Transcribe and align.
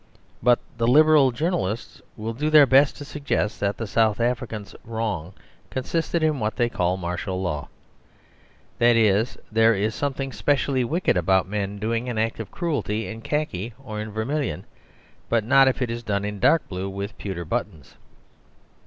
But 0.41 0.57
the 0.79 0.87
Liberal 0.87 1.29
journalists 1.31 2.01
will 2.17 2.33
do 2.33 2.49
their 2.49 2.65
best 2.65 2.97
to 2.97 3.05
suggest 3.05 3.59
that 3.59 3.77
the 3.77 3.85
South 3.85 4.19
African 4.19 4.65
wrong 4.83 5.35
consisted 5.69 6.23
in 6.23 6.39
what 6.39 6.55
they 6.55 6.69
call 6.69 6.97
Martial 6.97 7.39
Law. 7.39 7.67
That 8.79 8.95
is, 8.95 9.35
that 9.35 9.43
there 9.51 9.75
is 9.75 9.93
something 9.93 10.31
specially 10.31 10.83
wicked 10.83 11.17
about 11.17 11.47
men 11.47 11.77
doing 11.77 12.09
an 12.09 12.17
act 12.17 12.39
of 12.39 12.49
cruelty 12.49 13.05
in 13.05 13.21
khaki 13.21 13.75
or 13.77 14.01
in 14.01 14.09
vermilion, 14.09 14.65
but 15.29 15.43
not 15.43 15.67
if 15.67 15.83
it 15.83 15.91
is 15.91 16.01
done 16.01 16.25
in 16.25 16.39
dark 16.39 16.67
blue 16.67 16.89
with 16.89 17.15
pewter 17.19 17.45
buttons. 17.45 17.95